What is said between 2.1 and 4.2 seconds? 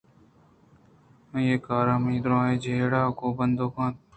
دُرٛاہیں جیڑہ ءَ گوں بندوک اَنت